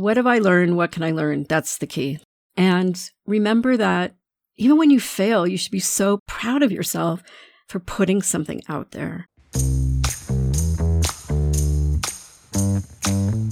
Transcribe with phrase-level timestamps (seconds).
[0.00, 0.76] what have I learned?
[0.76, 1.44] What can I learn?
[1.48, 2.18] That's the key.
[2.56, 4.14] And remember that
[4.56, 7.22] even when you fail, you should be so proud of yourself
[7.68, 9.26] for putting something out there.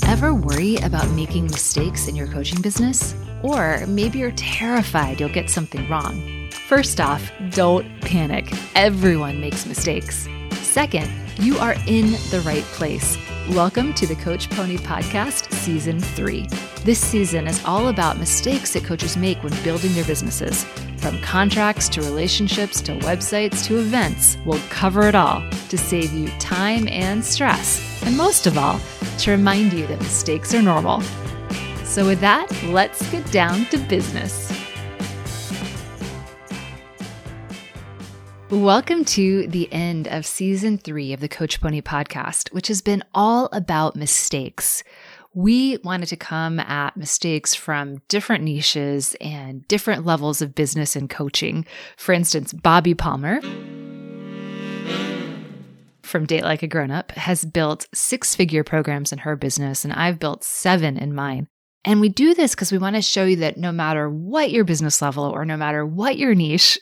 [0.07, 3.15] Ever worry about making mistakes in your coaching business?
[3.43, 6.51] Or maybe you're terrified you'll get something wrong.
[6.67, 8.47] First off, don't panic.
[8.75, 10.27] Everyone makes mistakes.
[10.63, 13.17] Second, you are in the right place.
[13.53, 16.47] Welcome to the Coach Pony Podcast, Season 3.
[16.85, 20.65] This season is all about mistakes that coaches make when building their businesses.
[20.99, 26.29] From contracts to relationships to websites to events, we'll cover it all to save you
[26.39, 28.03] time and stress.
[28.05, 28.79] And most of all,
[29.21, 31.01] to remind you that mistakes are normal.
[31.85, 34.58] So, with that, let's get down to business.
[38.51, 43.05] Welcome to the end of season three of the Coach Pony podcast, which has been
[43.13, 44.83] all about mistakes.
[45.35, 51.11] We wanted to come at mistakes from different niches and different levels of business and
[51.11, 51.67] coaching.
[51.99, 53.43] For instance, Bobbi Palmer
[56.03, 59.93] from Date Like a Grown Up has built six figure programs in her business, and
[59.93, 61.49] I've built seven in mine.
[61.85, 64.65] And we do this because we want to show you that no matter what your
[64.65, 66.79] business level or no matter what your niche,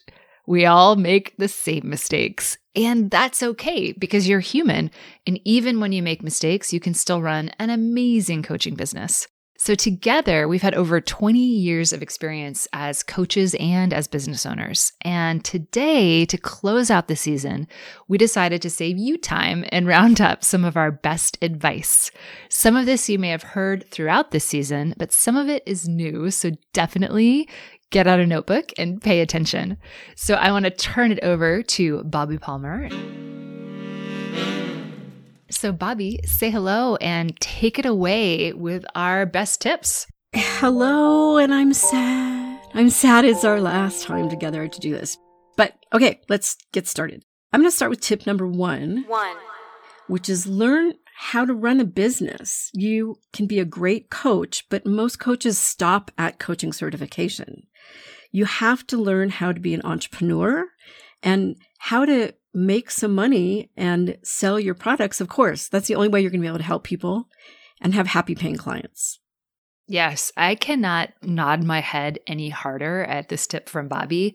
[0.47, 2.59] we all make the same mistakes.
[2.75, 4.91] And that's okay because you're human.
[5.27, 9.27] And even when you make mistakes, you can still run an amazing coaching business.
[9.59, 14.93] So, together, we've had over 20 years of experience as coaches and as business owners.
[15.01, 17.67] And today, to close out the season,
[18.07, 22.11] we decided to save you time and round up some of our best advice.
[22.51, 25.89] Some of this you may have heard throughout this season, but some of it is
[25.89, 26.31] new.
[26.31, 27.49] So, definitely
[27.91, 29.77] get out a notebook and pay attention.
[30.17, 32.89] So I want to turn it over to Bobbi Palmer.
[35.49, 40.07] So, Bobbi, say hello and take it away with our best tips.
[40.35, 42.61] Hello, and I'm sad.
[42.75, 45.17] I'm sad it's our last time together to do this.
[45.57, 47.25] But okay, let's get started.
[47.53, 49.05] I'm going to start with tip number one.
[49.07, 49.37] One.
[50.09, 52.71] Which is learn how to run a business.
[52.75, 57.67] You can be a great coach, but most coaches stop at coaching certification.
[58.33, 60.67] You have to learn how to be an entrepreneur
[61.23, 65.21] and how to make some money and sell your products.
[65.21, 67.29] Of course, that's the only way you're going to be able to help people
[67.81, 69.19] and have happy paying clients.
[69.89, 74.35] Yes, I cannot nod my head any harder at this tip from Bobbi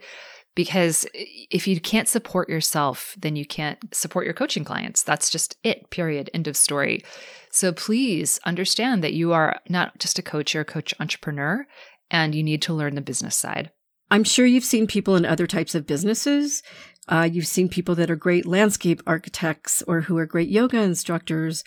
[0.55, 5.03] because if you can't support yourself, then you can't support your coaching clients.
[5.03, 6.29] That's just it, period.
[6.33, 7.03] End of story.
[7.51, 11.65] So please understand that you are not just a coach, you're a coach entrepreneur
[12.09, 13.71] and you need to learn the business side.
[14.09, 16.63] I'm sure you've seen people in other types of businesses.
[17.07, 21.63] Uh, you've seen people that are great landscape architects or who are great yoga instructors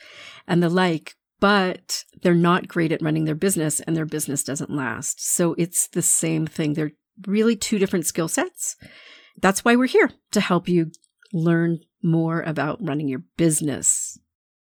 [0.46, 4.70] and the like, but they're not great at running their business and their business doesn't
[4.70, 5.24] last.
[5.24, 6.74] So it's the same thing.
[6.74, 6.92] They're
[7.26, 8.76] really two different skill sets.
[9.40, 10.90] That's why we're here to help you
[11.32, 14.18] learn more about running your business.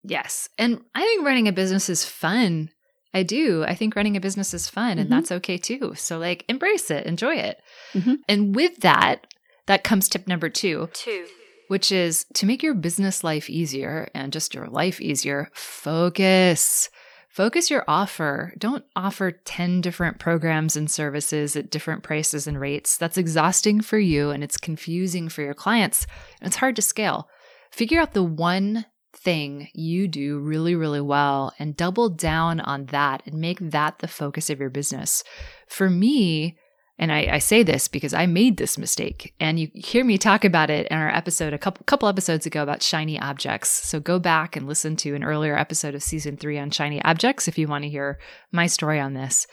[0.03, 0.49] Yes.
[0.59, 2.71] And I think running a business is fun.
[3.13, 3.65] I do.
[3.65, 5.11] I think running a business is fun and mm-hmm.
[5.11, 5.95] that's okay too.
[5.97, 7.61] So, like, embrace it, enjoy it.
[7.95, 8.15] Mm-hmm.
[8.29, 9.27] And with that,
[9.67, 10.89] that comes tip number two.
[10.93, 11.27] Two.
[11.69, 16.91] Which is to make your business life easier and just your life easier, focus.
[17.37, 18.55] Focus your offer.
[18.57, 22.97] Don't offer 10 different programs and services at different prices and rates.
[22.97, 26.07] That's exhausting for you and it's confusing for your clients.
[26.41, 27.29] And it's hard to scale.
[27.71, 33.23] Figure out the one thing you do really, really well and double down on that
[33.27, 35.23] and make that the focus of your business.
[35.69, 36.57] For me,
[36.99, 40.45] and I, I, say this because I made this mistake, and you hear me talk
[40.45, 43.69] about it in our episode a couple couple episodes ago about shiny objects.
[43.69, 47.49] So go back and listen to an earlier episode of season three on shiny objects
[47.49, 48.19] if you want to hear
[48.51, 49.47] my story on this.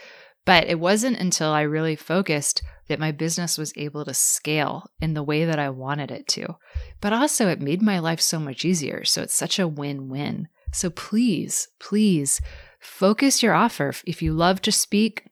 [0.45, 5.13] But it wasn't until I really focused that my business was able to scale in
[5.13, 6.57] the way that I wanted it to.
[6.99, 9.05] But also, it made my life so much easier.
[9.05, 10.47] So it's such a win win.
[10.73, 12.41] So please, please
[12.79, 13.93] focus your offer.
[14.05, 15.29] If you love to speak,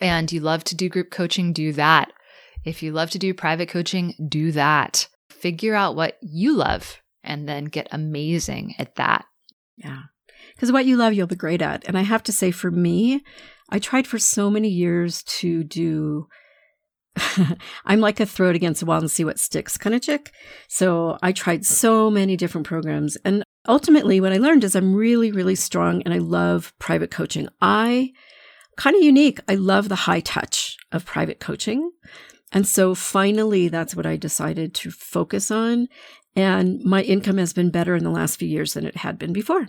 [0.00, 2.12] and you love to do group coaching, do that.
[2.64, 5.08] If you love to do private coaching, do that.
[5.30, 9.24] Figure out what you love and then get amazing at that.
[9.76, 10.02] Yeah.
[10.54, 11.84] Because what you love, you'll be great at.
[11.86, 13.22] And I have to say, for me,
[13.70, 16.26] I tried for so many years to do.
[17.84, 20.32] I'm like a throw it against the wall and see what sticks kind of chick.
[20.68, 23.16] So I tried so many different programs.
[23.24, 27.48] And ultimately, what I learned is I'm really, really strong and I love private coaching.
[27.60, 28.12] I
[28.78, 29.40] kind of unique.
[29.48, 31.90] I love the high touch of private coaching.
[32.52, 35.88] And so finally, that's what I decided to focus on.
[36.34, 39.32] And my income has been better in the last few years than it had been
[39.32, 39.68] before.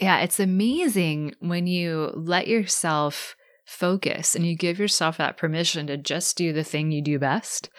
[0.00, 5.96] Yeah, it's amazing when you let yourself focus and you give yourself that permission to
[5.96, 7.70] just do the thing you do best,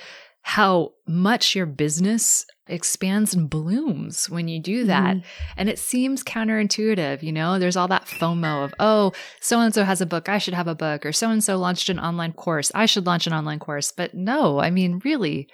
[0.43, 5.17] how much your business expands and blooms when you do that.
[5.17, 5.23] Mm.
[5.57, 9.83] And it seems counterintuitive, you know, there's all that FOMO of, oh, so and so
[9.83, 12.33] has a book, I should have a book, or so and so launched an online
[12.33, 13.91] course, I should launch an online course.
[13.91, 15.47] But no, I mean, really,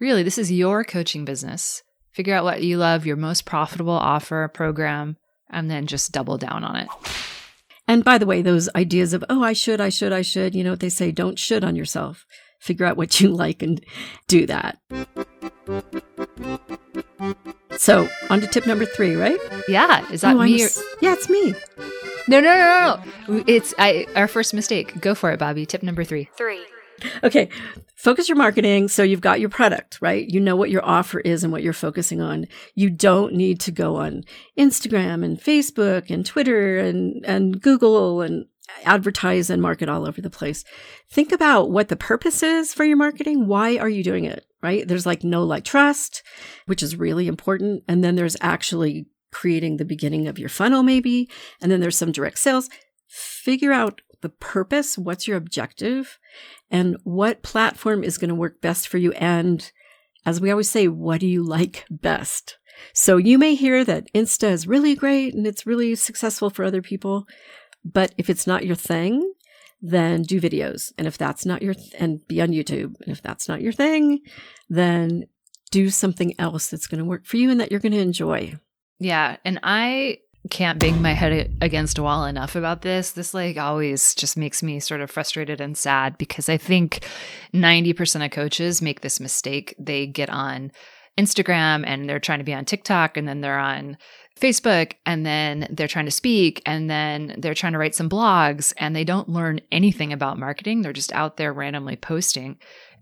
[0.00, 1.82] really, this is your coaching business.
[2.12, 5.16] Figure out what you love, your most profitable offer, program,
[5.50, 6.88] and then just double down on it.
[7.86, 10.64] And by the way, those ideas of, oh, I should, I should, I should, you
[10.64, 12.24] know what they say, don't should on yourself.
[12.60, 13.84] Figure out what you like and
[14.28, 14.78] do that.
[17.76, 19.38] So, on to tip number three, right?
[19.68, 20.10] Yeah.
[20.10, 20.64] Is that oh, me?
[20.64, 20.68] Or-
[21.00, 21.54] yeah, it's me.
[22.26, 23.44] No, no, no, no.
[23.46, 25.00] It's I, our first mistake.
[25.00, 25.66] Go for it, Bobbi.
[25.66, 26.30] Tip number three.
[26.36, 26.64] Three.
[27.22, 27.48] Okay.
[27.96, 30.28] Focus your marketing so you've got your product, right?
[30.28, 32.46] You know what your offer is and what you're focusing on.
[32.74, 34.24] You don't need to go on
[34.58, 38.46] Instagram and Facebook and Twitter and, and Google and
[38.84, 40.64] advertise and market all over the place.
[41.10, 43.46] Think about what the purpose is for your marketing.
[43.46, 44.46] Why are you doing it?
[44.64, 44.88] Right?
[44.88, 46.22] There's like no like, trust,
[46.64, 47.84] which is really important.
[47.86, 51.28] And then there's actually creating the beginning of your funnel, maybe.
[51.60, 52.70] And then there's some direct sales.
[53.06, 54.96] Figure out the purpose.
[54.96, 56.18] What's your objective?
[56.70, 59.12] And what platform is going to work best for you?
[59.12, 59.70] And
[60.24, 62.56] as we always say, what do you like best?
[62.94, 66.80] So you may hear that Insta is really great and it's really successful for other
[66.80, 67.26] people.
[67.84, 69.33] But if it's not your thing,
[69.84, 70.92] then do videos.
[70.96, 72.98] And if that's not your, th- and be on YouTube.
[73.02, 74.20] And if that's not your thing,
[74.70, 75.26] then
[75.70, 78.54] do something else that's going to work for you and that you're going to enjoy.
[78.98, 79.36] Yeah.
[79.44, 80.18] And I
[80.50, 83.12] can't bang my head against a wall enough about this.
[83.12, 87.06] This like always just makes me sort of frustrated and sad because I think
[87.52, 89.74] 90% of coaches make this mistake.
[89.78, 90.72] They get on
[91.18, 93.96] Instagram and they're trying to be on TikTok and then they're on
[94.40, 98.72] Facebook and then they're trying to speak and then they're trying to write some blogs
[98.78, 100.82] and they don't learn anything about marketing.
[100.82, 102.58] They're just out there randomly posting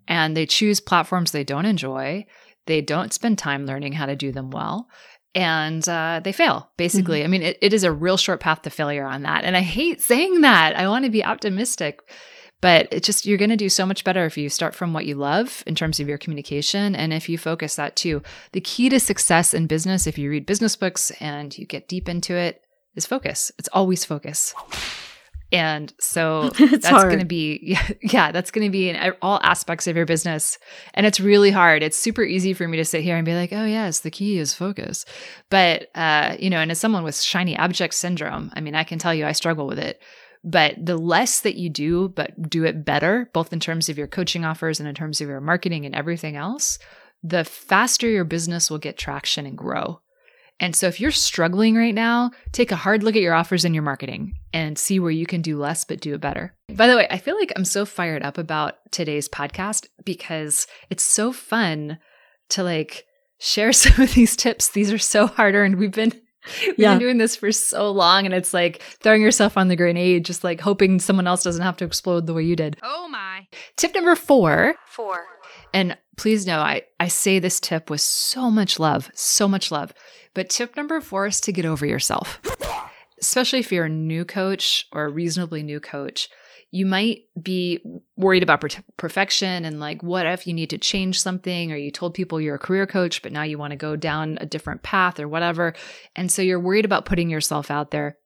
[0.07, 2.27] and they choose platforms they don't enjoy.
[2.67, 4.89] They don't spend time learning how to do them well
[5.35, 7.21] and uh, they fail basically.
[7.21, 7.25] Mm-hmm.
[7.25, 9.45] I mean, it, it is a real short path to failure on that.
[9.45, 10.77] And I hate saying that.
[10.77, 12.01] I want to be optimistic
[12.63, 15.05] but it's just, you're going to do so much better if you start from what
[15.05, 16.95] you love in terms of your communication.
[16.95, 18.23] And if you focus that too.
[18.53, 22.09] The key to success in business, if you read business books and you get deep
[22.09, 22.63] into it,
[22.95, 23.51] is focus.
[23.59, 24.55] It's always focus.
[25.51, 29.89] And so that's going to be, yeah, yeah that's going to be in all aspects
[29.89, 30.57] of your business.
[30.95, 31.83] And it's really hard.
[31.83, 34.39] It's super easy for me to sit here and be like, oh, yes, the key
[34.39, 35.05] is focus.
[35.51, 39.01] But, uh, you know, and as someone with shiny object syndrome, I mean, I can
[39.01, 40.01] tell you I struggle with it.
[40.45, 44.09] But the less that you do, but do it better, both in terms of your
[44.09, 46.79] coaching offers and in terms of your marketing and everything else,
[47.23, 50.01] the faster your business will get traction and grow.
[50.59, 53.75] And so if you're struggling right now, take a hard look at your offers and
[53.75, 56.55] your marketing and see where you can do less but do it better.
[56.73, 61.03] By the way, I feel like I'm so fired up about today's podcast because it's
[61.03, 61.99] so fun
[62.51, 63.07] to like
[63.39, 64.71] share some of these tips.
[64.71, 65.77] These are so hard earned.
[65.77, 66.22] We've been
[66.67, 66.93] We've yeah.
[66.93, 70.45] been doing this for so long, and it's like throwing yourself on the grenade, just
[70.45, 72.77] like hoping someone else doesn't have to explode the way you did.
[72.83, 73.47] Oh my.
[73.77, 74.75] Tip number four.
[74.87, 75.25] Four.
[75.73, 79.93] And please know, I, I say this tip with so much love, so much love.
[80.35, 82.41] But tip number four is to get over yourself.
[83.21, 86.29] Especially if you're a new coach or a reasonably new coach
[86.73, 87.79] you might be
[88.17, 91.91] worried about per- perfection and like what if you need to change something or you
[91.91, 94.83] told people you're a career coach but now you want to go down a different
[94.83, 95.75] path or whatever.
[96.17, 98.17] And so you're worried about putting yourself out there.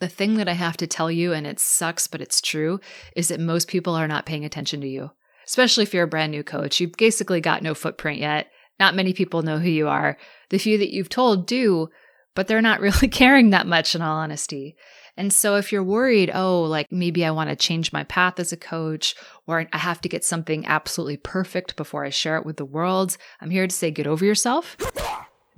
[0.00, 2.80] The thing that i have to tell you and it sucks but it's true
[3.14, 5.10] is that most people are not paying attention to you
[5.46, 6.78] especially if you're a brand new coach.
[6.78, 8.46] You've basically got no footprint yet.
[8.78, 10.16] Not many people know who you are.
[10.50, 11.88] The few that you've told do
[12.36, 14.76] but they're not really caring that much in all honesty
[15.20, 18.52] and so if you're worried, oh, like maybe I want to change my path as
[18.52, 19.14] a coach,
[19.46, 23.18] or I have to get something absolutely perfect before I share it with the world,
[23.38, 24.78] I'm here to say get over yourself.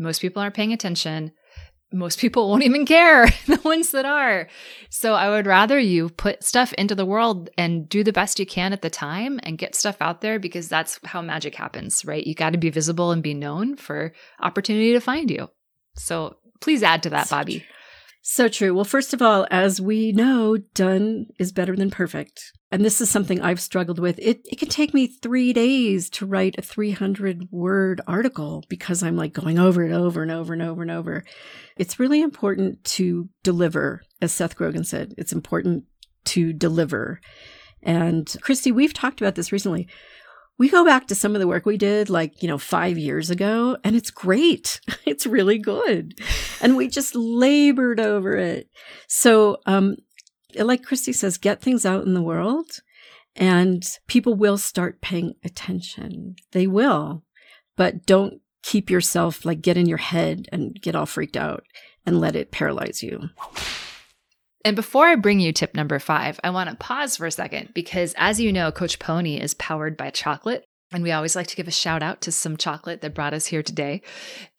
[0.01, 1.31] Most people aren't paying attention.
[1.93, 4.49] Most people won't even care, the ones that are.
[4.91, 8.47] So I would rather you put stuff into the world and do the best you
[8.47, 12.27] can at the time and get stuff out there because that's how magic happens, right?
[12.27, 15.51] You got to be visible and be known for opportunity to find you.
[15.95, 17.63] So please add to that, Bobbi.
[18.25, 18.73] So true.
[18.73, 22.53] Well, first of all, as we know, done is better than perfect.
[22.71, 24.17] And this is something I've struggled with.
[24.21, 29.17] It, it can take me three days to write a 300 word article because I'm
[29.17, 31.25] like going over it over and over and over and over.
[31.77, 35.15] It's really important to deliver, as Seth Godin said.
[35.19, 35.85] It's important
[36.27, 37.21] to deliver.
[37.83, 39.89] And Christy, we've talked about this recently.
[40.59, 43.31] We go back to some of the work we did like, you know, five years
[43.31, 44.81] ago, and it's great.
[45.05, 46.15] It's really good.
[46.61, 48.69] And we just labored over it.
[49.09, 49.97] So, um,
[50.57, 52.81] like Christy says, get things out in the world
[53.35, 56.37] and people will start paying attention.
[56.53, 57.25] They will,
[57.77, 61.65] but don't keep yourself like get in your head and get all freaked out
[62.07, 63.29] and let it paralyze you.
[64.65, 67.75] And before I bring you tip number five, I want to pause for a second
[67.75, 70.65] because, as you know, Coach Pony is powered by chocolate.
[70.93, 73.47] And we always like to give a shout out to some chocolate that brought us
[73.47, 74.03] here today.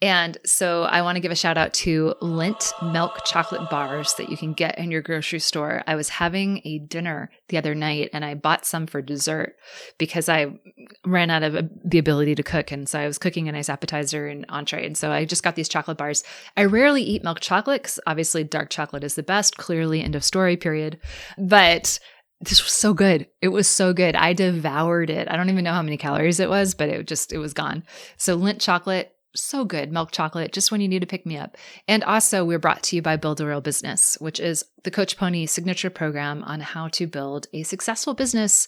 [0.01, 4.29] And so I want to give a shout out to Lindt milk chocolate bars that
[4.29, 5.83] you can get in your grocery store.
[5.85, 9.55] I was having a dinner the other night and I bought some for dessert
[9.97, 10.59] because I
[11.05, 12.71] ran out of the ability to cook.
[12.71, 14.85] And so I was cooking a nice appetizer and entree.
[14.85, 16.23] And so I just got these chocolate bars.
[16.57, 20.23] I rarely eat milk chocolate because obviously dark chocolate is the best, clearly, end of
[20.23, 20.99] story, period.
[21.37, 21.99] But
[22.41, 23.27] this was so good.
[23.41, 24.15] It was so good.
[24.15, 25.29] I devoured it.
[25.29, 27.83] I don't even know how many calories it was, but it just it was gone.
[28.17, 29.91] So Lindt chocolate, so good.
[29.91, 31.57] Milk chocolate, just when you need to pick me up.
[31.87, 35.17] And also, we're brought to you by Build a Real Business, which is the Coach
[35.17, 38.67] Pony signature program on how to build a successful business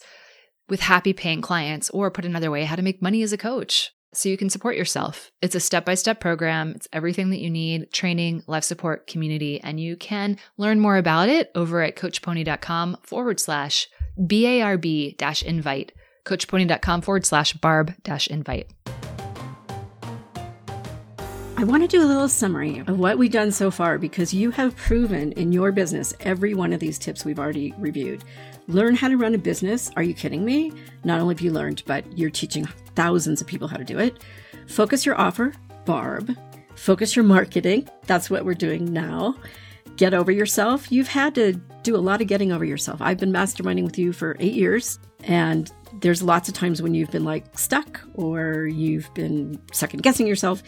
[0.68, 3.92] with happy paying clients, or put another way, how to make money as a coach
[4.16, 5.30] so you can support yourself.
[5.42, 6.72] It's a step by step program.
[6.74, 9.60] It's everything that you need training, life support, community.
[9.60, 15.92] And you can learn more about it over at coachpony.com forward slash BARB dash invite.
[16.24, 18.70] Coachpony.com forward slash barb dash invite.
[21.58, 24.50] I want to do a little summary of what we've done so far because you
[24.50, 28.22] have proven in your business every one of these tips we've already reviewed.
[28.68, 29.90] Learn how to run a business.
[29.96, 30.72] Are you kidding me?
[31.04, 34.24] Not only have you learned, but you're teaching thousands of people how to do it.
[34.66, 35.52] Focus your offer,
[35.84, 36.36] Barb.
[36.74, 37.88] Focus your marketing.
[38.06, 39.36] That's what we're doing now.
[39.96, 40.90] Get over yourself.
[40.92, 43.00] You've had to do a lot of getting over yourself.
[43.00, 47.10] I've been masterminding with you for eight years, and there's lots of times when you've
[47.10, 50.62] been like stuck or you've been second guessing yourself.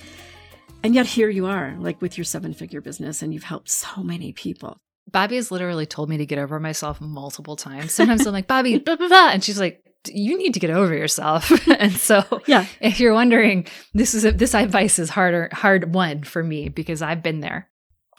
[0.84, 4.02] And yet here you are, like with your seven figure business, and you've helped so
[4.02, 4.78] many people.
[5.10, 7.92] Bobbi has literally told me to get over myself multiple times.
[7.92, 9.30] Sometimes I'm like, Bobbi, blah, blah, blah.
[9.30, 11.50] And she's like, you need to get over yourself.
[11.78, 16.22] and so, yeah, if you're wondering, this is a, this advice is harder, hard one
[16.22, 17.68] for me because I've been there.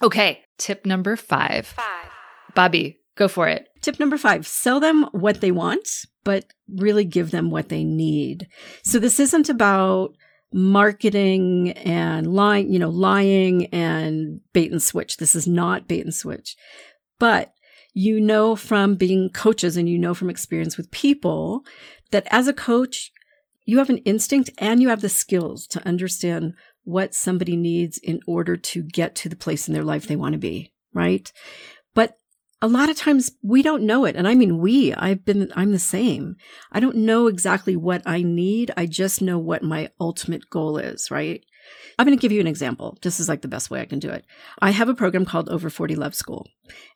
[0.01, 1.67] Okay, tip number five.
[1.67, 2.09] Five.
[2.55, 3.67] Bobbi, go for it.
[3.81, 5.87] Tip number five: sell them what they want,
[6.23, 8.47] but really give them what they need.
[8.83, 10.15] So this isn't about
[10.51, 15.17] marketing and lying, you know, lying and bait and switch.
[15.17, 16.55] This is not bait and switch,
[17.19, 17.53] but
[17.99, 21.65] you know from being coaches and you know from experience with people
[22.11, 23.11] that as a coach,
[23.65, 26.53] you have an instinct and you have the skills to understand
[26.85, 30.31] what somebody needs in order to get to the place in their life they want
[30.31, 31.33] to be, right?
[31.93, 32.17] But
[32.61, 34.15] a lot of times we don't know it.
[34.15, 36.37] And I mean, we, I've been, I'm the same.
[36.71, 38.71] I don't know exactly what I need.
[38.77, 41.43] I just know what my ultimate goal is, right?
[41.97, 42.97] I'm going to give you an example.
[43.01, 44.25] This is like the best way I can do it.
[44.61, 46.47] I have a program called Over 40 Love School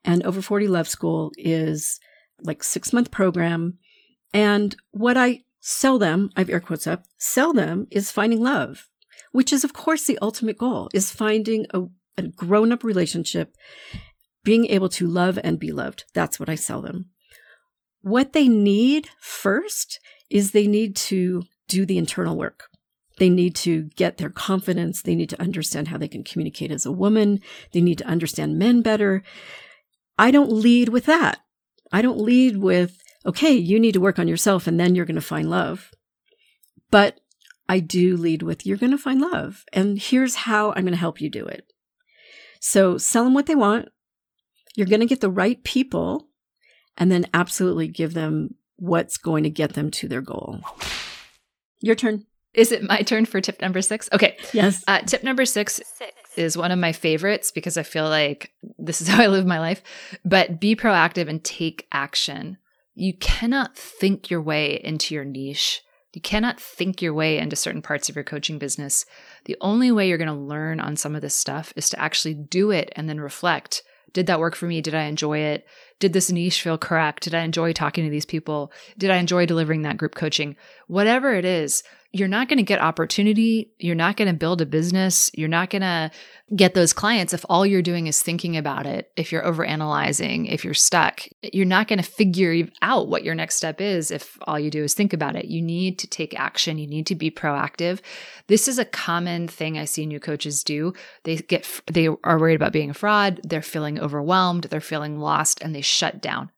[0.03, 1.99] and Over 40 Love School is
[2.41, 3.79] like six month program.
[4.33, 8.89] And what I sell them, I've air quotes up, sell them is finding love,
[9.31, 11.83] which is of course the ultimate goal is finding a,
[12.17, 13.55] a grown up relationship,
[14.43, 16.05] being able to love and be loved.
[16.13, 17.09] That's what I sell them.
[18.01, 19.99] What they need first
[20.29, 22.65] is they need to do the internal work.
[23.17, 25.01] They need to get their confidence.
[25.01, 27.39] They need to understand how they can communicate as a woman.
[27.71, 29.23] They need to understand men better.
[30.17, 31.39] I don't lead with that.
[31.91, 35.15] I don't lead with, okay, you need to work on yourself and then you're going
[35.15, 35.91] to find love.
[36.89, 37.19] But
[37.69, 39.63] I do lead with, you're going to find love.
[39.71, 41.71] And here's how I'm going to help you do it.
[42.59, 43.89] So sell them what they want.
[44.75, 46.29] You're going to get the right people
[46.97, 50.61] and then absolutely give them what's going to get them to their goal.
[51.79, 52.25] Your turn.
[52.53, 54.09] Is it my turn for tip number six?
[54.13, 54.37] Okay.
[54.53, 54.83] Yes.
[54.87, 59.01] Uh, tip number six, six is one of my favorites because I feel like this
[59.01, 59.81] is how I live my life.
[60.23, 62.57] But be proactive and take action.
[62.95, 65.81] You cannot think your way into your niche.
[66.13, 69.05] You cannot think your way into certain parts of your coaching business.
[69.45, 72.35] The only way you're going to learn on some of this stuff is to actually
[72.35, 73.81] do it and then reflect.
[74.13, 74.79] Did that work for me?
[74.79, 75.65] Did I enjoy it?
[75.99, 77.23] Did this niche feel correct?
[77.23, 78.71] Did I enjoy talking to these people?
[78.95, 80.55] Did I enjoy delivering that group coaching?
[80.85, 81.81] Whatever it is,
[82.15, 83.73] you're not going to get opportunity.
[83.79, 85.31] You're not going to build a business.
[85.33, 86.11] You're not going to
[86.55, 89.11] get those clients if all you're doing is thinking about it.
[89.17, 93.55] If you're overanalyzing, if you're stuck, you're not going to figure out what your next
[93.55, 95.45] step is if all you do is think about it.
[95.45, 96.77] You need to take action.
[96.77, 97.99] You need to be proactive.
[98.45, 100.93] This is a common thing I see new coaches do.
[101.23, 103.41] They get, they are worried about being a fraud.
[103.43, 104.65] They're feeling overwhelmed.
[104.65, 106.51] They're feeling lost and they shut down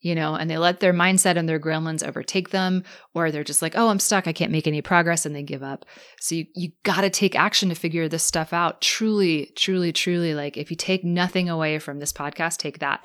[0.00, 3.62] you know, and they let their mindset and their gremlins overtake them, or they're just
[3.62, 4.26] like, oh, I'm stuck.
[4.26, 5.84] I can't make any progress and they give up.
[6.20, 8.80] So you, you got to take action to figure this stuff out.
[8.80, 10.34] Truly, truly, truly.
[10.34, 13.00] Like if you take nothing away from this podcast, take that.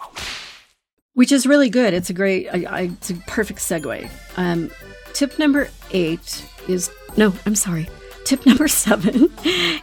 [1.13, 1.93] Which is really good.
[1.93, 4.09] It's a great, I, I, it's a perfect segue.
[4.37, 4.71] Um,
[5.13, 7.87] tip number eight is no, I'm sorry.
[8.25, 9.31] Tip number seven.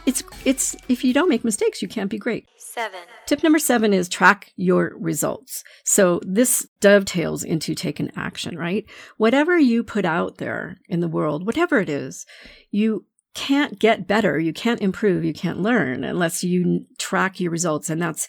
[0.05, 2.45] It's it's if you don't make mistakes, you can't be great.
[2.57, 2.99] Seven.
[3.25, 5.63] Tip number seven is track your results.
[5.85, 8.85] So this dovetails into taking action, right?
[9.17, 12.25] Whatever you put out there in the world, whatever it is,
[12.69, 17.89] you can't get better, you can't improve, you can't learn unless you track your results.
[17.89, 18.27] And that's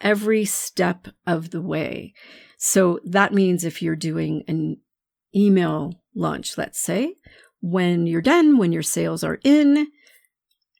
[0.00, 2.14] every step of the way.
[2.56, 4.78] So that means if you're doing an
[5.34, 7.14] email launch, let's say,
[7.70, 9.88] when you're done, when your sales are in,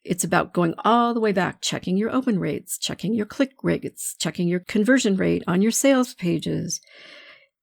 [0.05, 4.15] it's about going all the way back, checking your open rates, checking your click rates,
[4.21, 6.81] checking your conversion rate on your sales pages,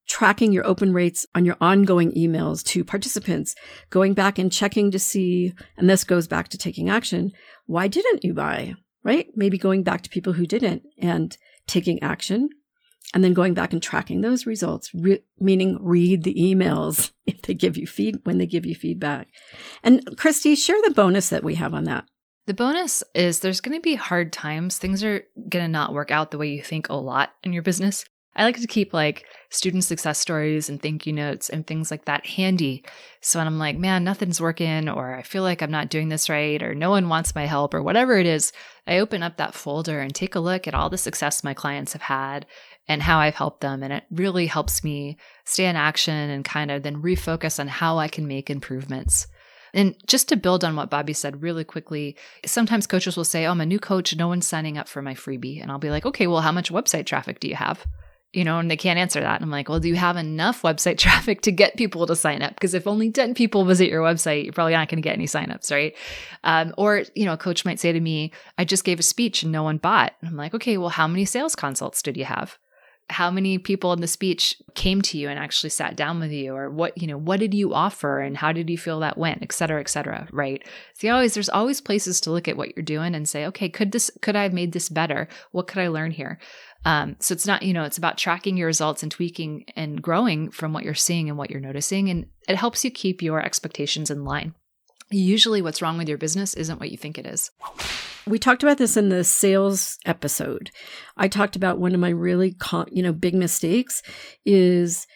[0.09, 3.55] tracking your open rates on your ongoing emails to participants,
[3.89, 7.31] going back and checking to see, and this goes back to taking action.
[7.65, 8.73] Why didn't you buy?
[9.05, 9.27] Right?
[9.35, 12.49] Maybe going back to people who didn't and taking action
[13.13, 17.53] and then going back and tracking those results, re- meaning read the emails if they
[17.53, 19.27] give you feed when they give you feedback.
[19.83, 22.05] And Christy, share the bonus that we have on that.
[22.45, 24.77] The bonus is there's going to be hard times.
[24.77, 27.63] Things are going to not work out the way you think a lot in your
[27.63, 28.03] business.
[28.35, 32.05] I like to keep like student success stories and thank you notes and things like
[32.05, 32.83] that handy.
[33.21, 36.29] So when I'm like, man, nothing's working, or I feel like I'm not doing this
[36.29, 38.51] right, or no one wants my help, or whatever it is,
[38.87, 41.93] I open up that folder and take a look at all the success my clients
[41.93, 42.47] have had
[42.87, 43.83] and how I've helped them.
[43.83, 47.97] And it really helps me stay in action and kind of then refocus on how
[47.97, 49.27] I can make improvements.
[49.73, 53.51] And just to build on what Bobby said really quickly, sometimes coaches will say, Oh,
[53.51, 54.15] I'm a new coach.
[54.15, 55.61] No one's signing up for my freebie.
[55.61, 57.83] And I'll be like, Okay, well, how much website traffic do you have?
[58.33, 59.35] You know, and they can't answer that.
[59.35, 62.43] And I'm like, Well, do you have enough website traffic to get people to sign
[62.43, 62.53] up?
[62.53, 65.25] Because if only 10 people visit your website, you're probably not going to get any
[65.25, 65.95] signups, right?
[66.43, 69.41] Um, or, you know, a coach might say to me, I just gave a speech
[69.41, 70.13] and no one bought.
[70.21, 72.59] And I'm like, Okay, well, how many sales consults did you have?
[73.09, 76.55] How many people in the speech came to you and actually sat down with you
[76.55, 79.41] or what you know what did you offer and how did you feel that went
[79.41, 80.67] et cetera et cetera right?
[80.95, 83.91] See always there's always places to look at what you're doing and say okay could
[83.91, 85.27] this could i have made this better?
[85.51, 86.39] What could i learn here?
[86.85, 90.51] Um, so it's not you know it's about tracking your results and tweaking and growing
[90.51, 94.09] from what you're seeing and what you're noticing and it helps you keep your expectations
[94.09, 94.53] in line
[95.09, 97.51] usually what's wrong with your business isn't what you think it is
[98.25, 100.71] we talked about this in the sales episode.
[101.17, 104.01] I talked about one of my really, con- you know, big mistakes
[104.45, 105.07] is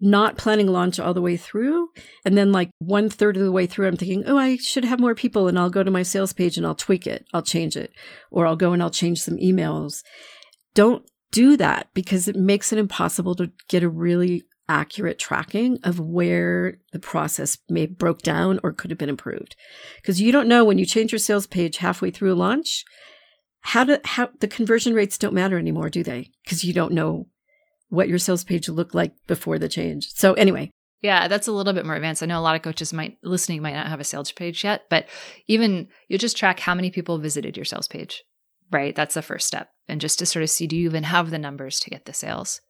[0.00, 1.88] not planning launch all the way through.
[2.24, 5.00] And then, like one third of the way through, I'm thinking, oh, I should have
[5.00, 5.48] more people.
[5.48, 7.92] And I'll go to my sales page and I'll tweak it, I'll change it,
[8.30, 10.02] or I'll go and I'll change some emails.
[10.74, 16.00] Don't do that because it makes it impossible to get a really accurate tracking of
[16.00, 19.54] where the process may broke down or could have been improved.
[19.96, 22.86] Because you don't know when you change your sales page halfway through a launch,
[23.60, 26.30] how to how the conversion rates don't matter anymore, do they?
[26.42, 27.26] Because you don't know
[27.90, 30.08] what your sales page looked like before the change.
[30.14, 30.70] So anyway.
[31.02, 32.22] Yeah, that's a little bit more advanced.
[32.22, 34.84] I know a lot of coaches might listening might not have a sales page yet,
[34.88, 35.06] but
[35.48, 38.24] even you just track how many people visited your sales page
[38.72, 38.96] right?
[38.96, 39.68] That's the first step.
[39.86, 42.12] And just to sort of see, do you even have the numbers to get the
[42.12, 42.60] sales?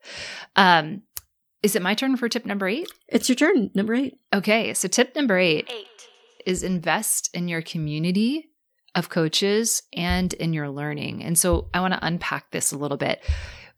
[0.57, 1.03] Um,
[1.62, 2.90] is it my turn for tip number eight?
[3.09, 4.18] It's your turn, number eight.
[4.35, 5.87] Okay, so tip number eight, eight.
[6.44, 8.51] is invest in your community
[8.94, 11.22] of coaches and in your learning.
[11.22, 13.22] And so I want to unpack this a little bit.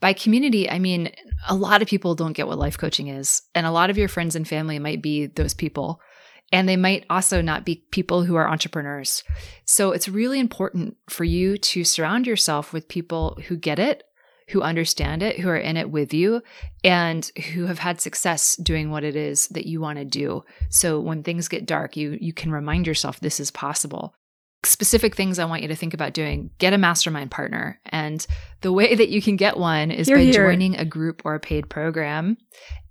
[0.01, 1.11] By community, I mean
[1.49, 4.09] a lot of people don't get what life coaching is, and a lot of your
[4.09, 6.01] friends and family might be those people.
[6.53, 9.25] And they might also not be people who are entrepreneurs.
[9.65, 14.05] So it's really important for you to surround yourself with people who get it,
[14.49, 16.43] who understand it, who are in it with you,
[16.83, 20.45] and who have had success doing what it is that you want to do.
[20.69, 24.15] So when things get dark, you you can remind yourself this is possible.
[24.65, 26.51] Specific things I want you to think about doing.
[26.59, 27.81] Get a mastermind partner.
[27.87, 28.27] And
[28.63, 31.69] the way that you can get one is by joining a group or a paid
[31.69, 32.39] program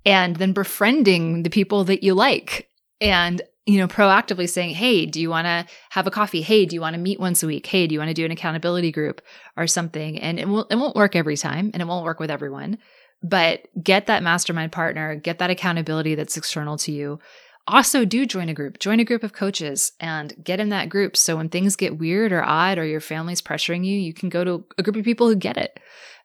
[0.06, 2.70] and then befriending the people that you like.
[3.02, 6.42] And you know, proactively saying, Hey, do you want to have a coffee?
[6.42, 7.66] Hey, do you want to meet once a week?
[7.66, 9.22] Hey, do you want to do an accountability group
[9.56, 10.20] or something?
[10.20, 12.78] And it won't, it won't work every time and it won't work with everyone,
[13.22, 17.20] but get that mastermind partner, get that accountability that's external to you.
[17.66, 21.16] Also do join a group, join a group of coaches and get in that group.
[21.16, 24.44] So when things get weird or odd or your family's pressuring you, you can go
[24.44, 25.80] to a group of people who get it.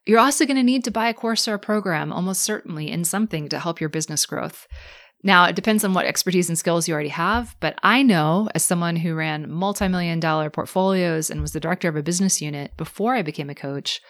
[0.04, 3.04] You're also going to need to buy a course or a program, almost certainly in
[3.04, 4.66] something to help your business growth.
[5.24, 8.62] Now, it depends on what expertise and skills you already have, but I know as
[8.62, 12.76] someone who ran multi million dollar portfolios and was the director of a business unit
[12.76, 14.00] before I became a coach,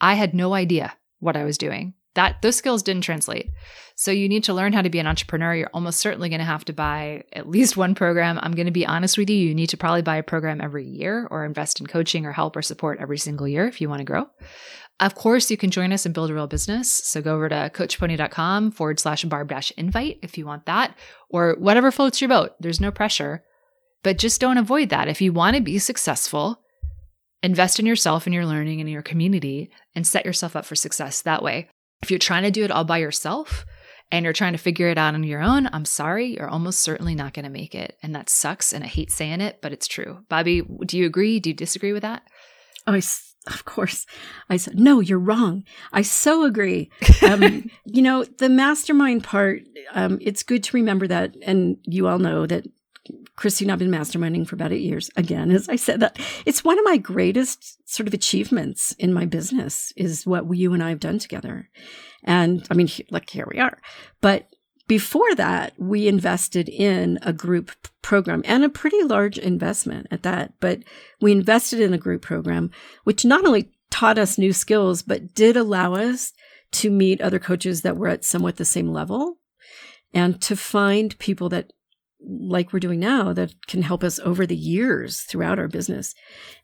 [0.00, 1.94] I had no idea what I was doing.
[2.14, 3.48] that those skills didn't translate.
[3.94, 5.54] So you need to learn how to be an entrepreneur.
[5.54, 8.38] You're almost certainly going to have to buy at least one program.
[8.42, 9.36] I'm going to be honest with you.
[9.36, 12.56] You need to probably buy a program every year or invest in coaching or help
[12.56, 14.26] or support every single year if you want to grow.
[15.00, 16.92] Of course, you can join us and build a real business.
[16.92, 20.96] So go over to coachpony.com forward slash barb dash invite if you want that
[21.28, 22.52] or whatever floats your boat.
[22.58, 23.44] There's no pressure,
[24.02, 25.08] but just don't avoid that.
[25.08, 26.60] If you want to be successful,
[27.44, 31.22] invest in yourself and your learning and your community and set yourself up for success
[31.22, 31.68] that way.
[32.02, 33.64] If you're trying to do it all by yourself,
[34.10, 37.14] and you're trying to figure it out on your own, I'm sorry, you're almost certainly
[37.14, 37.96] not going to make it.
[38.02, 38.72] And that sucks.
[38.72, 40.24] And I hate saying it, but it's true.
[40.30, 41.40] Bobbi, do you agree?
[41.40, 42.22] Do you disagree with that?
[42.86, 43.02] Oh, I,
[43.54, 44.06] of course.
[44.48, 45.64] I said, no, you're wrong.
[45.92, 46.90] I so agree.
[47.22, 51.34] Um, you know, the mastermind part, um, it's good to remember that.
[51.42, 52.66] And you all know that
[53.36, 55.10] Christine, I've been masterminding for about eight years.
[55.16, 59.24] Again, as I said that, it's one of my greatest sort of achievements in my
[59.26, 61.70] business is what you and I have done together.
[62.24, 63.78] And I mean, like here we are.
[64.20, 64.52] But
[64.88, 67.70] before that, we invested in a group
[68.02, 70.54] program and a pretty large investment at that.
[70.60, 70.80] But
[71.20, 72.70] we invested in a group program,
[73.04, 76.32] which not only taught us new skills, but did allow us
[76.70, 79.38] to meet other coaches that were at somewhat the same level
[80.12, 81.72] and to find people that
[82.20, 86.14] like we're doing now that can help us over the years throughout our business.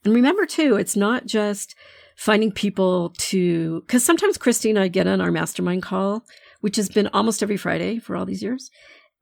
[0.04, 1.74] And remember too, it's not just
[2.16, 6.24] finding people to, because sometimes Christine and I get on our mastermind call,
[6.64, 8.70] which has been almost every Friday for all these years.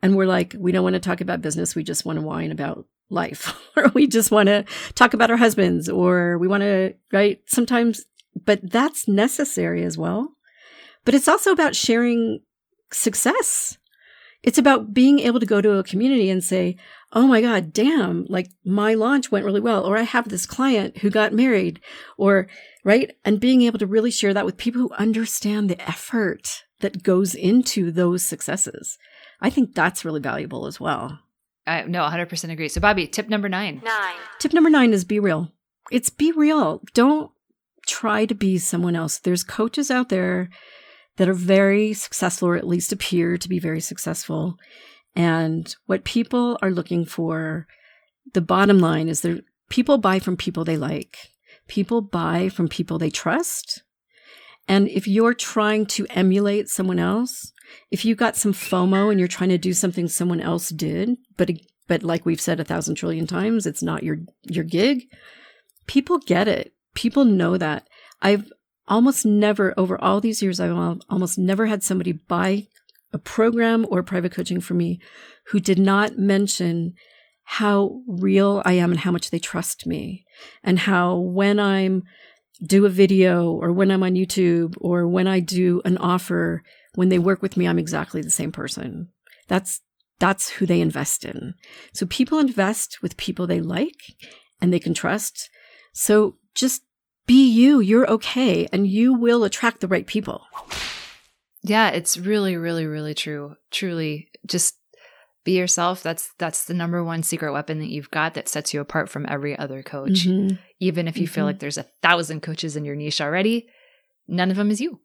[0.01, 1.75] And we're like, we don't want to talk about business.
[1.75, 5.37] We just want to whine about life, or we just want to talk about our
[5.37, 7.41] husbands, or we want to, right?
[7.47, 8.05] Sometimes,
[8.45, 10.37] but that's necessary as well.
[11.05, 12.43] But it's also about sharing
[12.93, 13.77] success.
[14.45, 16.77] It's about being able to go to a community and say,
[17.13, 19.85] oh my God, damn, like my launch went really well.
[19.85, 21.81] Or I have this client who got married
[22.17, 22.47] or,
[22.85, 23.17] right?
[23.25, 27.35] And being able to really share that with people who understand the effort that goes
[27.35, 28.99] into those successes.
[29.41, 31.19] I think that's really valuable as well.
[31.67, 32.69] I no, 100% agree.
[32.69, 33.81] So, Bobbi, tip number nine.
[33.85, 34.17] Nine.
[34.39, 35.53] Tip number nine is be real.
[35.91, 36.83] It's be real.
[36.95, 37.31] Don't
[37.87, 39.19] try to be someone else.
[39.19, 40.49] There's coaches out there
[41.17, 44.57] that are very successful or at least appear to be very successful.
[45.15, 47.67] And what people are looking for,
[48.33, 51.17] the bottom line is that people buy from people they like.
[51.69, 53.83] People buy from people they trust.
[54.69, 57.53] And if you're trying to emulate someone else,
[57.91, 61.51] if you got some FOMO and you're trying to do something someone else did, but
[61.89, 65.05] but like we've said a thousand trillion times, it's not your your gig.
[65.87, 66.73] People get it.
[66.95, 67.89] People know that.
[68.21, 68.51] I've
[68.89, 72.67] almost never over all these years I've almost never had somebody buy
[73.13, 75.01] a program or private coaching for me
[75.47, 76.95] who did not mention
[77.45, 80.25] how real I am and how much they trust me
[80.63, 82.05] and how when I'm
[82.65, 86.63] do a video or when I'm on YouTube or when I do an offer,
[86.95, 89.09] when they work with me, I'm exactly the same person.
[89.49, 89.81] That's,
[90.19, 91.55] that's who they invest in.
[91.93, 94.15] So people invest with people they like
[94.61, 95.51] and they can trust.
[95.93, 96.83] So just
[97.27, 97.81] be you.
[97.81, 100.43] You're okay and you will attract the right people.
[101.63, 103.57] Yeah, it's really, really, really true.
[103.71, 104.77] Truly, just
[105.45, 106.03] be yourself.
[106.03, 109.27] That's that's the number one secret weapon that you've got that sets you apart from
[109.29, 110.27] every other coach.
[110.27, 110.57] Mm-hmm.
[110.81, 111.35] Even if you mm-hmm.
[111.35, 113.69] feel like there's a thousand coaches in your niche already,
[114.29, 115.01] none of them is you.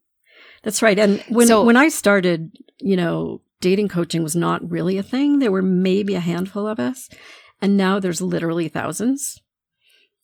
[0.63, 0.97] That's right.
[0.97, 5.39] And when so, when I started, you know, dating coaching was not really a thing.
[5.39, 7.10] There were maybe a handful of us,
[7.62, 9.41] and now there's literally thousands.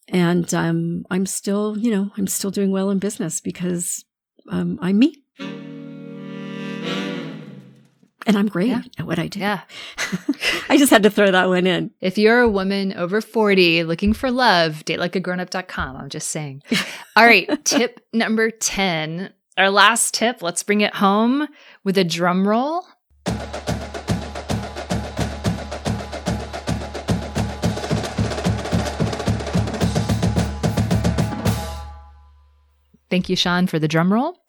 [0.10, 4.04] And um, I'm still, you know, I'm still doing well in business because
[4.49, 5.23] um, I'm me
[8.25, 8.81] and I'm great yeah.
[8.97, 9.39] at what I do.
[9.39, 9.62] Yeah.
[10.69, 11.91] I just had to throw that one in.
[12.01, 15.97] If you're a woman over 40 looking for love, date like a datelikeagrownup.com.
[15.97, 16.63] I'm just saying.
[17.15, 17.63] All right.
[17.65, 19.31] tip number 10.
[19.57, 20.41] Our last tip.
[20.41, 21.47] Let's bring it home
[21.83, 22.86] with a drum roll.
[33.09, 34.43] Thank you, Sean, for the drum roll.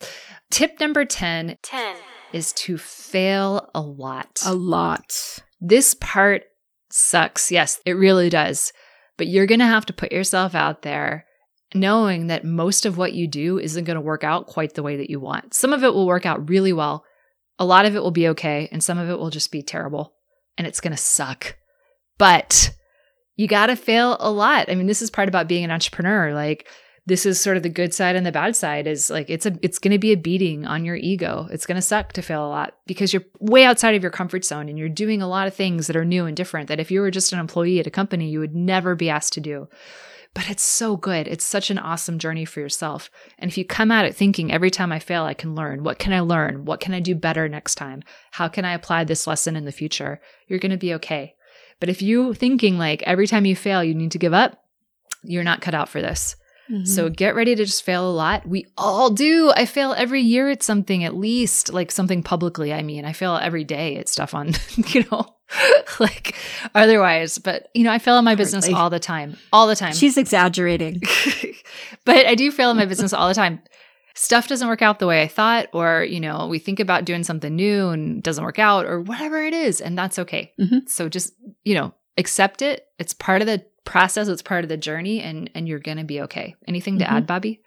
[0.50, 1.58] Tip number 10.
[1.62, 1.96] 10
[2.34, 4.40] is to fail a lot.
[4.44, 5.38] A lot.
[5.60, 6.42] This part
[6.90, 7.52] sucks.
[7.52, 8.72] Yes, it really does.
[9.16, 11.26] But you're going to have to put yourself out there
[11.74, 14.96] knowing that most of what you do isn't going to work out quite the way
[14.96, 15.54] that you want.
[15.54, 17.04] Some of it will work out really well.
[17.58, 18.68] A lot of it will be okay.
[18.72, 20.14] And some of it will just be terrible
[20.58, 21.56] and it's going to suck.
[22.18, 22.72] But
[23.36, 24.68] you got to fail a lot.
[24.68, 26.34] I mean, this is part about being an entrepreneur.
[26.34, 26.68] Like,
[27.06, 29.58] this is sort of the good side and the bad side is like it's a
[29.60, 31.48] it's going to be a beating on your ego.
[31.50, 34.44] It's going to suck to fail a lot because you're way outside of your comfort
[34.44, 36.90] zone and you're doing a lot of things that are new and different that if
[36.90, 39.68] you were just an employee at a company you would never be asked to do.
[40.34, 41.28] but it's so good.
[41.28, 43.08] It's such an awesome journey for yourself.
[43.38, 45.84] And if you come at it thinking every time I fail, I can learn.
[45.84, 46.64] What can I learn?
[46.64, 48.02] What can I do better next time?
[48.32, 50.20] How can I apply this lesson in the future?
[50.48, 51.36] You're going to be okay.
[51.78, 54.64] But if you thinking like every time you fail, you need to give up,
[55.22, 56.34] you're not cut out for this.
[56.70, 56.84] Mm-hmm.
[56.84, 58.46] So get ready to just fail a lot.
[58.46, 59.52] We all do.
[59.54, 62.72] I fail every year at something, at least like something publicly.
[62.72, 65.36] I mean, I fail every day at stuff on, you know,
[66.00, 66.36] like
[66.74, 67.38] otherwise.
[67.38, 69.92] But, you know, I fail in my business all the time, all the time.
[69.92, 71.02] She's exaggerating.
[72.04, 73.60] but I do fail in my business all the time.
[74.16, 77.24] Stuff doesn't work out the way I thought, or, you know, we think about doing
[77.24, 79.80] something new and doesn't work out, or whatever it is.
[79.80, 80.52] And that's okay.
[80.60, 80.86] Mm-hmm.
[80.86, 81.32] So just,
[81.64, 82.86] you know, accept it.
[83.00, 86.04] It's part of the process it's part of the journey and and you're going to
[86.04, 86.54] be okay.
[86.66, 87.16] Anything to mm-hmm.
[87.16, 87.60] add bobbi?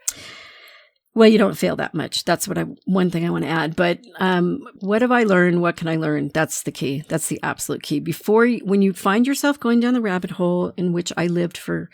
[1.13, 2.25] Well you don't fail that much.
[2.25, 3.75] That's what i one thing i want to add.
[3.75, 6.29] But um, what have i learned what can i learn?
[6.33, 7.03] That's the key.
[7.07, 7.99] That's the absolute key.
[7.99, 11.89] Before when you find yourself going down the rabbit hole in which i lived for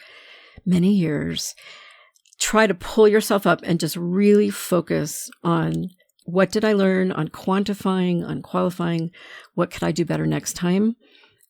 [0.66, 1.56] many years
[2.40, 5.90] try to pull yourself up and just really focus on
[6.26, 9.12] what did i learn on quantifying on qualifying
[9.56, 10.96] what could i do better next time?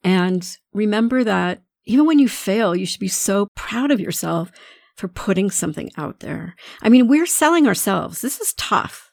[0.03, 4.51] And remember that even when you fail, you should be so proud of yourself
[4.95, 6.55] for putting something out there.
[6.81, 8.21] I mean, we're selling ourselves.
[8.21, 9.11] This is tough,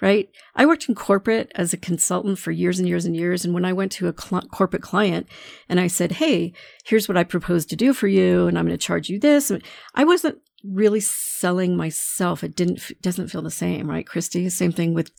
[0.00, 0.28] right?
[0.54, 3.44] I worked in corporate as a consultant for years and years and years.
[3.44, 5.26] And when I went to a cl- corporate client
[5.68, 6.52] and I said, Hey,
[6.84, 8.46] here's what I propose to do for you.
[8.46, 9.52] And I'm going to charge you this.
[9.94, 12.44] I wasn't really selling myself.
[12.44, 14.06] It didn't, doesn't feel the same, right?
[14.06, 15.10] Christy, same thing with,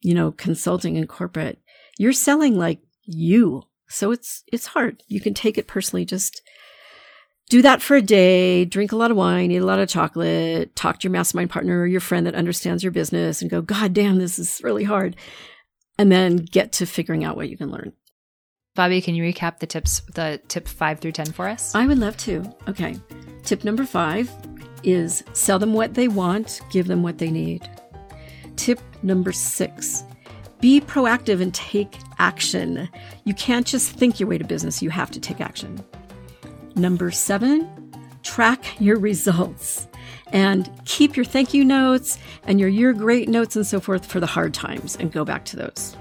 [0.00, 1.58] you know, consulting in corporate.
[1.98, 5.02] You're selling like you so it's it's hard.
[5.08, 6.04] You can take it personally.
[6.04, 6.42] Just
[7.48, 10.74] do that for a day, drink a lot of wine, eat a lot of chocolate,
[10.76, 13.92] talk to your mastermind partner or your friend that understands your business and go, God
[13.92, 15.16] damn, this is really hard.
[15.98, 17.92] And then get to figuring out what you can learn.
[18.76, 21.74] Bobbi, can you recap the tips, the tip five through 10 for us?
[21.74, 22.44] I would love to.
[22.68, 22.96] Okay.
[23.42, 24.30] Tip number five
[24.84, 27.68] is sell them what they want, give them what they need.
[28.54, 30.04] Tip number six
[30.60, 32.88] be proactive and take action.
[33.24, 35.82] You can't just think your way to business, you have to take action.
[36.76, 37.68] Number seven,
[38.22, 39.88] track your results
[40.32, 44.20] and keep your thank you notes and your year great notes and so forth for
[44.20, 45.96] the hard times and go back to those.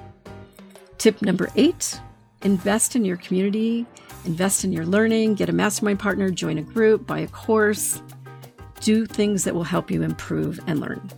[0.98, 2.00] Tip number eight,
[2.44, 3.86] invest in your community,
[4.26, 8.02] invest in your learning, get a mastermind partner, join a group, buy a course,
[8.82, 11.10] do things that will help you improve and learn.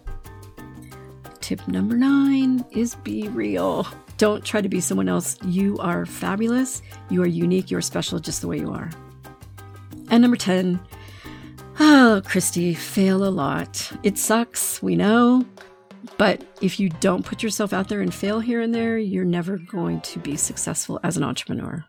[1.51, 3.85] Tip number nine is be real.
[4.17, 5.37] Don't try to be someone else.
[5.43, 6.81] You are fabulous.
[7.09, 7.69] You are unique.
[7.69, 8.89] You're special just the way you are.
[10.09, 10.79] And number 10,
[11.81, 13.91] oh, Christy, fail a lot.
[14.01, 15.43] It sucks, we know.
[16.17, 19.57] But if you don't put yourself out there and fail here and there, you're never
[19.57, 21.83] going to be successful as an entrepreneur.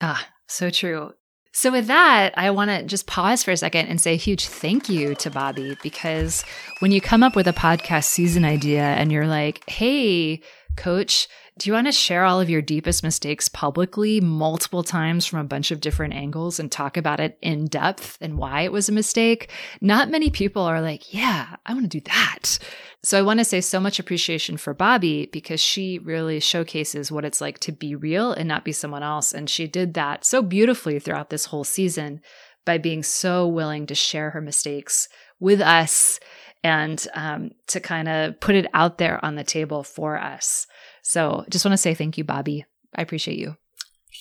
[0.00, 1.12] Ah, so true.
[1.56, 4.46] So, with that, I want to just pause for a second and say a huge
[4.46, 6.44] thank you to Bobbi because
[6.80, 10.42] when you come up with a podcast season idea and you're like, hey,
[10.76, 15.38] coach, do you want to share all of your deepest mistakes publicly multiple times from
[15.38, 18.90] a bunch of different angles and talk about it in depth and why it was
[18.90, 19.50] a mistake?
[19.80, 22.58] Not many people are like, yeah, I want to do that.
[23.02, 27.24] So I want to say so much appreciation for Bobbi because she really showcases what
[27.24, 29.32] it's like to be real and not be someone else.
[29.32, 32.20] And she did that so beautifully throughout this whole season
[32.66, 35.08] by being so willing to share her mistakes
[35.40, 36.20] with us
[36.62, 40.66] and um, to kind of put it out there on the table for us.
[41.06, 42.64] So just want to say thank you, Bobbi.
[42.92, 43.56] I appreciate you.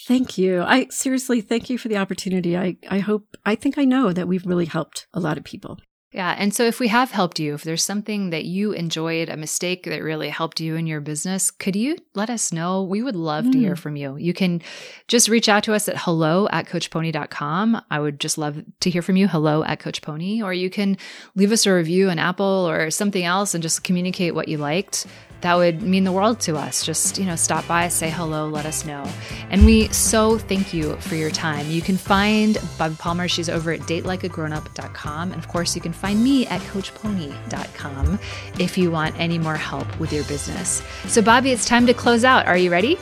[0.06, 0.62] Thank you.
[0.62, 2.56] I seriously thank you for the opportunity.
[2.56, 5.80] I, I hope, I think I know that we've really helped a lot of people.
[6.12, 6.36] Yeah.
[6.38, 9.84] And so if we have helped you, if there's something that you enjoyed, a mistake
[9.86, 12.84] that really helped you in your business, could you let us know?
[12.84, 13.52] We would love mm.
[13.54, 13.80] to hear mm.
[13.80, 14.16] from you.
[14.16, 14.62] You can
[15.08, 17.82] just reach out to us at hello at coachpony.com.
[17.90, 19.28] I would just love to hear from you.
[19.28, 20.42] Hello at coachpony.
[20.42, 20.98] Or you can
[21.34, 25.08] leave us a review on Apple or something else and just communicate what you liked
[25.42, 26.86] that would mean the world to us.
[26.86, 29.08] Just, you know, stop by, say hello, let us know.
[29.50, 31.70] And we so thank you for your time.
[31.70, 33.28] You can find Bobbi Palmer.
[33.28, 35.32] She's over at datelikeagrownup.com.
[35.32, 38.20] And of course, you can find me at coachpony.com
[38.60, 40.82] if you want any more help with your business.
[41.08, 42.48] So, Bobbi, it's time to close out.
[42.48, 42.98] Are you ready?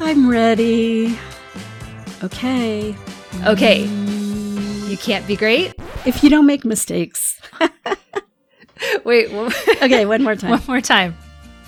[0.00, 1.18] I'm ready.
[2.22, 2.94] Okay.
[3.46, 3.84] Okay.
[3.84, 7.40] You can't be great if you don't make mistakes.
[9.04, 9.30] Wait.
[9.82, 10.50] okay, one more time.
[10.50, 11.16] One more time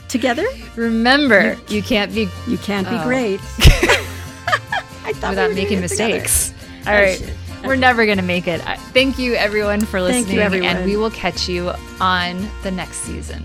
[0.09, 0.47] together.
[0.77, 3.05] Remember, you, you can't be you can't be oh.
[3.05, 3.41] great
[5.07, 6.53] without we making mistakes.
[6.87, 7.35] Oh, All right.
[7.65, 8.61] We're never going to make it.
[8.93, 10.37] Thank you, everyone, for listening.
[10.37, 10.69] You, everyone.
[10.69, 13.43] And we will catch you on the next season.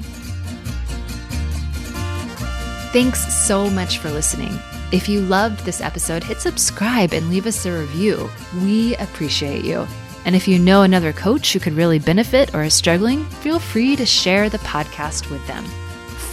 [2.94, 4.58] Thanks so much for listening.
[4.92, 8.30] If you loved this episode, hit subscribe and leave us a review.
[8.62, 9.88] We appreciate you.
[10.26, 13.96] And if you know another coach who could really benefit or is struggling, feel free
[13.96, 15.66] to share the podcast with them.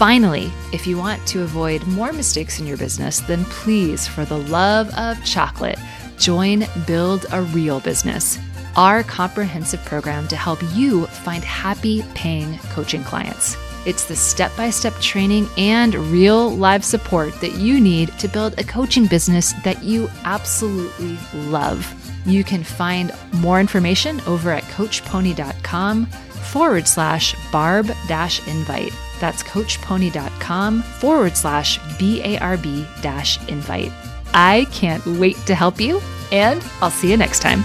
[0.00, 4.38] Finally, if you want to avoid more mistakes in your business, then please, for the
[4.44, 5.78] love of chocolate,
[6.16, 8.38] join Build a Real Business,
[8.76, 13.58] our comprehensive program to help you find happy paying coaching clients.
[13.84, 18.58] It's the step by step training and real live support that you need to build
[18.58, 21.18] a coaching business that you absolutely
[21.50, 21.86] love.
[22.24, 28.94] You can find more information over at coachpony.com forward slash barb dash invite.
[29.20, 33.92] That's coachpony.com forward slash BARB dash invite.
[34.32, 36.00] I can't wait to help you,
[36.32, 37.62] and I'll see you next time.